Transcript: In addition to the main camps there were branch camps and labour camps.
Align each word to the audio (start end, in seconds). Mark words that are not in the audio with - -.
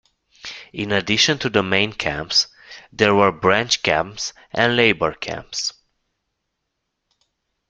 In 0.73 0.91
addition 0.93 1.37
to 1.37 1.49
the 1.51 1.61
main 1.61 1.93
camps 1.93 2.47
there 2.91 3.13
were 3.13 3.31
branch 3.31 3.83
camps 3.83 4.33
and 4.51 4.75
labour 4.75 5.13
camps. 5.13 5.73